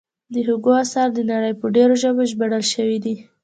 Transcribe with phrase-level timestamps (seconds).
[0.33, 3.15] د هوګو اثار د نړۍ په ډېرو ژبو ژباړل شوي دي.